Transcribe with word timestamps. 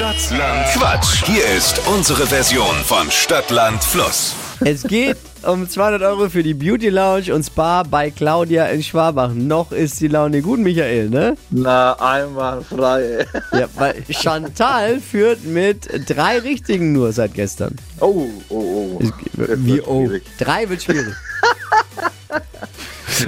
Stadtland 0.00 0.66
Quatsch. 0.74 1.24
Hier 1.24 1.42
ist 1.56 1.80
unsere 1.86 2.26
Version 2.26 2.74
von 2.84 3.10
Stadtland 3.10 3.82
Fluss. 3.82 4.34
Es 4.60 4.82
geht 4.82 5.16
um 5.42 5.66
200 5.66 6.02
Euro 6.02 6.28
für 6.28 6.42
die 6.42 6.52
Beauty 6.52 6.90
Lounge 6.90 7.32
und 7.34 7.44
Spa 7.44 7.82
bei 7.82 8.10
Claudia 8.10 8.66
in 8.66 8.82
Schwabach. 8.82 9.30
Noch 9.32 9.72
ist 9.72 9.98
die 10.02 10.08
Laune 10.08 10.42
gut, 10.42 10.58
Michael, 10.58 11.08
ne? 11.08 11.38
Na, 11.48 11.94
einmal 11.94 12.62
frei. 12.62 13.24
Ja, 13.52 13.68
weil 13.76 14.04
Chantal 14.10 15.00
führt 15.00 15.44
mit 15.44 15.88
drei 16.06 16.40
richtigen 16.40 16.92
nur 16.92 17.12
seit 17.14 17.32
gestern. 17.32 17.74
Oh, 18.00 18.26
oh, 18.50 18.98
oh. 18.98 19.00
Es- 19.00 19.12
Wie, 19.64 19.80
oh, 19.80 20.04
schwierig. 20.08 20.24
drei 20.38 20.68
wird 20.68 20.82
schwierig. 20.82 21.14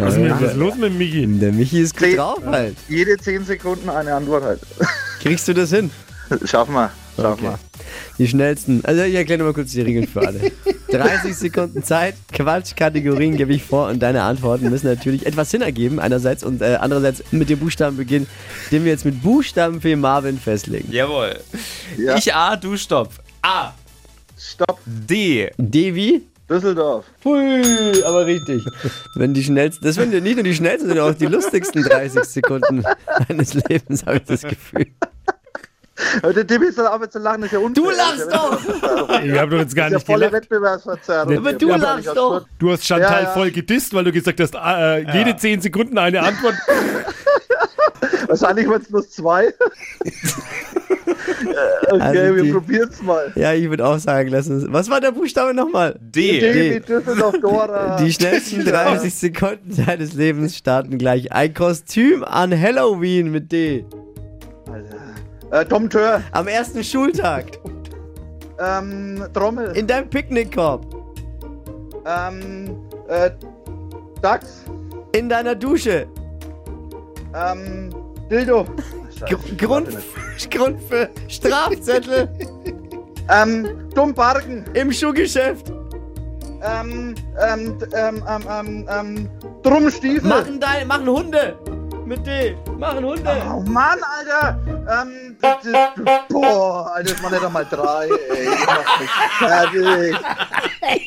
Was 0.00 0.12
ist, 0.16 0.18
mit, 0.18 0.30
was 0.32 0.42
ist 0.50 0.56
los 0.56 0.74
mit 0.76 0.92
Migi? 0.92 1.26
Der 1.26 1.50
Michi 1.52 1.80
ist 1.80 1.96
gut 1.96 2.18
drauf 2.18 2.40
halt. 2.44 2.76
Jede 2.90 3.16
10 3.16 3.46
Sekunden 3.46 3.88
eine 3.88 4.12
Antwort 4.14 4.44
halt. 4.44 4.60
Kriegst 5.22 5.48
du 5.48 5.54
das 5.54 5.70
hin? 5.70 5.90
Schaffen 6.44 6.74
wir. 6.74 6.90
Schaffen 7.16 7.46
Okay. 7.46 7.56
wir. 7.56 7.58
Die 8.18 8.28
schnellsten. 8.28 8.84
Also 8.84 9.02
ich 9.02 9.14
erkläre 9.14 9.42
mal 9.42 9.52
kurz 9.52 9.72
die 9.72 9.80
Regeln 9.80 10.06
für 10.06 10.26
alle. 10.26 10.40
30 10.90 11.36
Sekunden 11.36 11.82
Zeit, 11.82 12.14
Quatschkategorien 12.32 13.36
gebe 13.36 13.52
ich 13.52 13.62
vor 13.62 13.88
und 13.88 14.00
deine 14.00 14.22
Antworten 14.22 14.70
müssen 14.70 14.86
natürlich 14.86 15.26
etwas 15.26 15.50
Sinn 15.50 15.60
ergeben 15.60 16.00
einerseits 16.00 16.42
und 16.42 16.62
äh, 16.62 16.78
andererseits 16.80 17.22
mit 17.30 17.50
dem 17.50 17.58
Buchstaben 17.58 17.96
beginnen, 17.98 18.26
den 18.70 18.84
wir 18.84 18.92
jetzt 18.92 19.04
mit 19.04 19.22
Buchstaben 19.22 19.82
für 19.82 19.94
Marvin 19.96 20.38
festlegen. 20.38 20.90
Jawohl. 20.90 21.36
Ja. 21.98 22.16
Ich 22.16 22.34
A, 22.34 22.56
du 22.56 22.76
Stopp. 22.78 23.10
A, 23.42 23.72
Stopp. 24.38 24.78
D. 24.86 25.50
Devi? 25.58 26.22
Düsseldorf. 26.48 27.04
Hui, 27.26 28.02
aber 28.04 28.24
richtig. 28.24 28.62
Wenn 29.14 29.34
die 29.34 29.44
schnellsten, 29.44 29.84
das 29.84 29.96
sind 29.96 30.14
ja 30.14 30.20
nicht 30.20 30.36
nur 30.36 30.44
die 30.44 30.54
schnellsten, 30.54 30.88
sondern 30.88 31.12
auch 31.12 31.18
die 31.18 31.26
lustigsten 31.26 31.82
30 31.82 32.24
Sekunden 32.24 32.82
deines 33.28 33.52
Lebens, 33.52 34.06
habe 34.06 34.16
ich 34.16 34.22
das 34.24 34.42
Gefühl. 34.42 34.86
Aber 36.22 36.32
Der 36.32 36.46
Tippi 36.46 36.66
ist 36.66 36.78
doch 36.78 36.86
auf 36.90 37.08
zu 37.08 37.18
lachen, 37.18 37.40
das 37.42 37.48
ist 37.48 37.52
ja 37.54 37.58
unfair. 37.58 37.82
Du 37.84 37.90
lachst 37.90 38.28
doch! 38.32 39.22
Ich 39.24 39.38
habe 39.38 39.50
doch 39.50 39.58
jetzt 39.58 39.74
gar 39.74 39.90
Das 39.90 40.02
ist 40.02 40.08
ja 40.08 40.16
nicht 40.16 40.22
volle. 40.24 40.32
Wettbewerbsverzerrung. 40.32 41.36
Aber 41.38 41.52
du 41.54 41.68
lachst 41.68 42.06
doch. 42.08 42.46
Du 42.58 42.70
hast 42.70 42.84
Chantal 42.86 43.22
Ja, 43.22 43.28
ja. 43.28 43.32
voll 43.34 43.50
gedisst, 43.50 43.92
weil 43.94 44.04
du 44.04 44.12
gesagt 44.12 44.40
hast, 44.40 44.54
äh, 44.54 45.00
jede 45.12 45.36
10 45.36 45.60
Sekunden 45.60 45.98
eine 45.98 46.22
Antwort. 46.22 46.54
Wahrscheinlich 48.28 48.68
waren 48.68 48.82
es 48.82 48.88
bloß 48.88 49.10
zwei. 49.10 49.52
Äh, 51.38 51.92
okay, 51.92 52.00
Also 52.00 52.36
wir 52.36 52.42
die- 52.42 52.52
probieren's 52.52 53.02
mal. 53.02 53.32
Ja, 53.34 53.52
ich 53.52 53.68
würde 53.68 53.86
auch 53.86 53.98
sagen 53.98 54.28
lassen. 54.28 54.66
Was 54.72 54.90
war 54.90 55.00
der 55.00 55.12
Buchstabe 55.12 55.54
nochmal? 55.54 55.96
D. 56.00 56.40
David 56.40 56.88
Düsseldorf, 56.88 57.36
Dora. 57.40 57.96
Die 57.96 58.12
schnellsten 58.12 58.64
30 58.64 59.14
Sekunden 59.14 59.84
deines 59.86 60.14
Lebens 60.14 60.56
starten 60.56 60.98
gleich. 60.98 61.32
Ein 61.32 61.54
Kostüm 61.54 62.24
an 62.24 62.58
Halloween 62.58 63.30
mit 63.30 63.52
D. 63.52 63.84
Äh, 65.50 65.64
Tom 65.64 65.88
Tör. 65.88 66.22
Am 66.32 66.46
ersten 66.46 66.84
Schultag. 66.84 67.58
Ähm, 68.58 69.24
Trommel. 69.32 69.76
In 69.76 69.86
deinem 69.86 70.10
Picknickkorb. 70.10 70.84
ähm, 72.06 72.76
äh, 73.08 73.30
Dachs. 74.20 74.64
In 75.12 75.28
deiner 75.28 75.54
Dusche. 75.54 76.06
Ähm, 77.34 77.90
Dildo. 78.30 78.66
Gr 79.26 79.38
Grund, 79.56 79.88
Grund 80.50 80.80
für 80.82 81.08
Strafzettel. 81.28 82.28
Ähm, 83.30 83.88
Dummbarken. 83.94 84.64
Im 84.74 84.92
Schuhgeschäft. 84.92 85.72
Ähm, 86.62 87.14
ähm, 87.40 87.78
ähm, 87.94 88.22
ähm, 88.28 88.42
ähm, 88.50 88.88
ähm, 88.90 89.30
Drumstiefel. 89.62 90.28
Machen, 90.28 90.60
dein, 90.60 90.86
machen 90.86 91.08
Hunde. 91.08 91.56
Mit 92.08 92.26
D. 92.26 92.56
Machen 92.78 93.04
Hunde. 93.04 93.30
Oh 93.54 93.60
Mann, 93.68 93.98
Alter! 94.02 94.58
Ähm, 94.66 95.36
das, 95.42 95.56
das, 95.62 96.20
boah, 96.30 96.90
Alter, 96.94 97.12
das 97.12 97.22
waren 97.22 97.34
ja 97.34 97.40
doch 97.40 97.50
mal 97.52 97.66
drei, 97.68 98.06
ey. 98.06 98.44
Ich 98.44 98.66
mach 98.66 99.00
mich 99.00 99.10
fertig. 99.38 100.16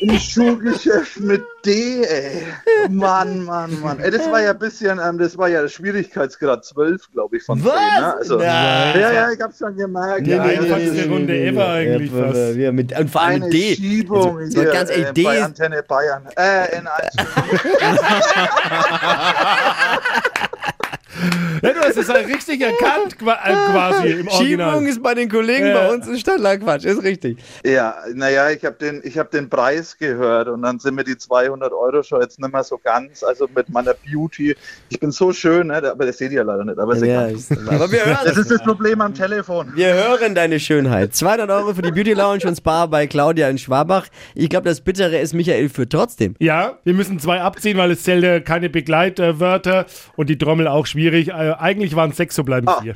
Im 0.00 0.16
Schuhgeschäft 0.16 1.18
mit 1.18 1.42
D, 1.66 2.04
ey. 2.04 2.46
Mann, 2.88 3.44
Mann, 3.44 3.80
Mann. 3.80 3.98
Ey, 3.98 4.12
das 4.12 4.30
war 4.30 4.42
ja 4.42 4.50
ein 4.50 4.58
bisschen, 4.60 5.00
ähm, 5.04 5.18
das 5.18 5.36
war 5.36 5.48
ja 5.48 5.66
Schwierigkeitsgrad 5.68 6.64
12, 6.64 7.10
glaube 7.10 7.38
ich, 7.38 7.42
von 7.42 7.64
Was? 7.64 7.72
10, 7.72 7.80
ne? 7.82 8.14
Also, 8.14 8.36
Nein. 8.36 8.46
ja, 9.00 9.12
ja, 9.12 9.32
ich 9.32 9.40
hab's 9.40 9.58
schon 9.58 9.76
gemerkt. 9.76 10.24
Die 10.24 10.30
ja, 10.30 10.36
ja, 10.36 10.60
einfachste 10.60 10.94
ja, 10.94 11.12
Runde 11.12 11.36
ever 11.36 11.68
eigentlich 11.68 12.12
Ja, 12.12 12.32
fast. 12.32 12.54
mit, 12.74 12.96
und 12.96 13.10
vor 13.10 13.22
allem 13.22 13.42
Eine 13.42 13.44
mit 13.46 13.54
D. 13.54 13.74
Schiebung 13.74 14.38
Also, 14.38 14.52
so 14.52 14.60
hier, 14.60 14.70
ganz 14.70 14.88
ehrlich, 14.90 15.08
äh, 15.08 15.12
D 15.14 15.24
bei 15.24 15.42
Antenne 15.42 15.82
Bayern. 15.82 16.28
Äh, 16.36 16.78
N1. 16.78 17.26
Hast 21.96 22.08
es 22.08 22.14
halt 22.14 22.26
richtig 22.28 22.60
erkannt, 22.60 23.16
äh, 23.20 23.52
quasi 23.72 24.08
im 24.08 24.28
Schiebung 24.30 24.66
Original. 24.66 24.86
ist 24.86 25.02
bei 25.02 25.14
den 25.14 25.28
Kollegen 25.28 25.66
Ja. 25.66 25.74
bei 25.74 25.92
uns 25.94 26.06
in 26.08 26.18
Stadtlandquatsch, 26.18 26.84
ist 26.84 27.02
richtig. 27.02 27.38
Ja, 27.64 27.94
naja, 28.14 28.50
ich 28.50 28.64
habe 28.64 28.76
den, 28.76 29.00
ich 29.04 29.18
hab 29.18 29.30
den 29.30 29.48
Preis 29.48 29.96
gehört 29.98 30.48
und 30.48 30.62
dann 30.62 30.78
sind 30.78 30.94
mir 30.94 31.04
die 31.04 31.16
200 31.16 31.72
Euro 31.72 32.02
schon 32.02 32.20
jetzt 32.20 32.38
nicht 32.40 32.52
mehr 32.52 32.64
so 32.64 32.78
ganz, 32.78 33.22
also 33.22 33.48
mit 33.54 33.68
meiner 33.70 33.94
Beauty. 33.94 34.54
Ich 34.88 34.98
bin 35.00 35.10
so 35.10 35.32
schön, 35.32 35.68
ne? 35.68 35.76
aber 35.90 36.06
das 36.06 36.18
seht 36.18 36.32
ihr 36.32 36.44
leider 36.44 36.64
nicht. 36.64 36.78
Aber 36.78 36.94
ist 36.94 37.04
Ja, 37.04 37.26
egal. 37.28 37.32
ist, 37.32 37.52
aber 37.52 37.90
wir 37.90 38.04
hören 38.04 38.18
Das 38.24 38.36
ist 38.36 38.50
das 38.50 38.62
Problem 38.62 39.00
am 39.00 39.14
Telefon. 39.14 39.72
Wir 39.74 39.92
hören 39.94 40.34
deine 40.34 40.58
Schönheit. 40.60 41.14
200 41.14 41.50
Euro 41.50 41.74
für 41.74 41.82
die 41.82 41.90
Beauty 41.90 42.12
Lounge 42.12 42.46
und 42.46 42.56
Spa 42.56 42.86
bei 42.86 43.06
Claudia 43.06 43.48
in 43.48 43.58
Schwabach. 43.58 44.06
Ich 44.34 44.48
glaube, 44.48 44.68
das 44.68 44.80
Bittere 44.80 45.18
ist 45.18 45.34
Michael 45.34 45.68
für 45.68 45.88
trotzdem. 45.88 46.34
Ja, 46.38 46.78
wir 46.84 46.94
müssen 46.94 47.18
zwei 47.18 47.40
abziehen, 47.40 47.76
weil 47.78 47.90
es 47.90 48.02
zählte 48.02 48.40
keine 48.40 48.70
Begleitwörter 48.70 49.86
und 50.16 50.28
die 50.28 50.38
Trommel 50.38 50.68
auch 50.68 50.86
schwierig. 50.86 51.28
Äh, 51.28 51.32
eigentlich 51.82 51.96
waren 51.96 52.10
es 52.10 52.16
sechs, 52.16 52.34
so 52.34 52.44
bleiben 52.44 52.68
Ah. 52.68 52.80
vier. 52.80 52.94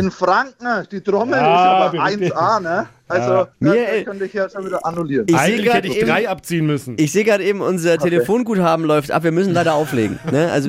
In 0.00 0.10
Franken, 0.10 0.88
die 0.90 1.00
Trommel 1.00 1.38
Ja, 1.38 1.86
ist 1.86 1.96
aber 1.96 2.16
bitte. 2.18 2.34
1A, 2.36 2.60
ne? 2.60 2.86
Also, 3.06 3.30
Ja. 3.32 3.44
das, 3.44 3.48
Mir- 3.60 3.86
das 3.94 4.04
könnte 4.06 4.24
ich 4.24 4.32
ja 4.32 4.50
schon 4.50 4.66
wieder 4.66 4.84
annullieren. 4.84 5.26
Ich 5.28 5.36
sehe 5.36 5.44
Eigentlich 5.44 5.64
gerade 5.66 5.76
hätte 5.78 5.86
ich 5.88 5.96
eben, 5.98 6.08
drei 6.08 6.28
abziehen 6.28 6.66
müssen. 6.66 6.96
ich 6.98 7.12
sehe 7.12 7.22
gerade 7.24 7.44
eben, 7.44 7.60
unser 7.60 7.96
Telefonguthaben 7.96 8.84
läuft 8.84 9.12
ab. 9.12 9.22
Wir 9.22 9.30
müssen 9.32 9.52
leider 9.54 9.74
auflegen. 9.74 10.18
Ne? 10.32 10.50
Also, 10.50 10.68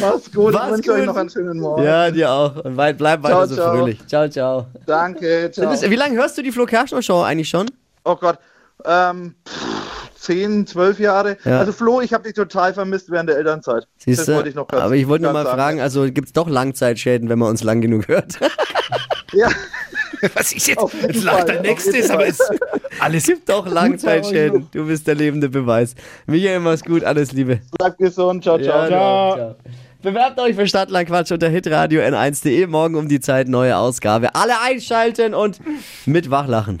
Mach's 0.00 0.30
gut, 0.32 0.52
Mach's 0.52 0.66
ich 0.66 0.72
wünsche 0.76 0.92
euch 0.92 0.98
gut. 0.98 1.06
noch 1.06 1.16
einen 1.16 1.30
schönen 1.30 1.58
Morgen. 1.60 1.82
ja, 1.84 2.10
dir 2.10 2.30
auch. 2.30 2.56
Und 2.64 2.76
weit, 2.76 2.98
bleib 2.98 3.22
weiter 3.22 3.34
Ciao, 3.34 3.46
so 3.46 3.54
ciao. 3.54 3.76
fröhlich. 3.76 4.06
Ciao, 4.06 4.28
ciao. 4.28 4.66
Danke, 4.86 5.50
ciao. 5.52 5.72
Wie 5.82 5.96
lange 5.96 6.16
hörst 6.16 6.36
du 6.38 6.42
die 6.42 6.52
Flo 6.52 6.66
Kerschner 6.66 7.02
Show 7.02 7.22
eigentlich 7.22 7.48
schon? 7.48 7.66
Oh 8.04 8.16
Gott. 8.16 8.38
Ähm, 8.84 9.34
pff, 9.48 9.64
10, 10.26 10.66
12 10.66 10.98
Jahre. 10.98 11.36
Ja. 11.44 11.60
Also 11.60 11.72
Flo, 11.72 12.00
ich 12.00 12.12
habe 12.12 12.24
dich 12.24 12.34
total 12.34 12.74
vermisst 12.74 13.10
während 13.10 13.28
der 13.28 13.36
Elternzeit. 13.38 13.86
Siehst 13.98 14.20
das 14.20 14.26
du? 14.26 14.34
wollte 14.34 14.48
ich 14.48 14.54
noch 14.54 14.66
ganz- 14.68 14.82
Aber 14.82 14.94
ich 14.94 15.06
wollte 15.08 15.24
nur 15.24 15.32
mal 15.32 15.44
sagen. 15.44 15.56
fragen, 15.56 15.80
also 15.80 16.02
gibt 16.10 16.26
es 16.28 16.32
doch 16.32 16.48
Langzeitschäden, 16.48 17.28
wenn 17.28 17.38
man 17.38 17.50
uns 17.50 17.62
lang 17.62 17.80
genug 17.80 18.08
hört? 18.08 18.38
Ja, 19.32 19.48
Was 20.34 20.52
ist 20.52 20.68
jetzt? 20.68 20.80
Jetzt 21.02 21.24
lacht 21.24 21.48
der 21.48 21.60
Nächste, 21.60 21.96
jeden 21.96 22.10
aber 22.12 22.26
es 22.28 22.38
alles 23.00 23.26
gibt 23.26 23.48
doch 23.48 23.66
Langzeitschäden. 23.66 24.68
Du 24.72 24.86
bist 24.86 25.06
der 25.08 25.16
lebende 25.16 25.48
Beweis. 25.48 25.94
Michael, 26.26 26.60
mach's 26.60 26.82
gut, 26.82 27.02
alles 27.02 27.32
Liebe. 27.32 27.60
bleib 27.76 27.98
gesund, 27.98 28.44
ciao, 28.44 28.56
ciao. 28.58 28.86
Ciao. 28.86 29.56
Bewerbt 30.00 30.38
euch 30.38 30.54
für 30.54 30.66
Stadtlandquatsch 30.68 31.32
unter 31.32 31.48
hitradio 31.48 32.00
n1.de. 32.02 32.66
Morgen 32.68 32.94
um 32.94 33.08
die 33.08 33.18
Zeit 33.20 33.48
neue 33.48 33.76
Ausgabe. 33.76 34.34
Alle 34.36 34.60
einschalten 34.62 35.34
und 35.34 35.58
mit 36.06 36.30
wachlachen. 36.30 36.80